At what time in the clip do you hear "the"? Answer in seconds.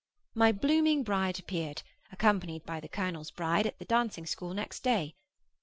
2.79-2.87, 3.77-3.85